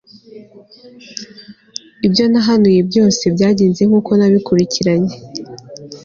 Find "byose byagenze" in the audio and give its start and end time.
2.89-3.81